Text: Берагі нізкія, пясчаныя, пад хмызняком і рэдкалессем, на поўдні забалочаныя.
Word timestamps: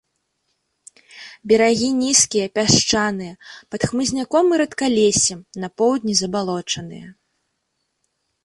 Берагі 1.49 1.89
нізкія, 2.03 2.47
пясчаныя, 2.55 3.33
пад 3.75 3.81
хмызняком 3.91 4.45
і 4.55 4.59
рэдкалессем, 4.63 5.39
на 5.65 5.71
поўдні 5.83 6.13
забалочаныя. 6.23 7.07